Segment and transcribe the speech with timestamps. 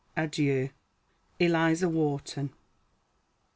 [0.17, 0.71] Adieu.
[1.39, 2.49] ELIZA WHARTON.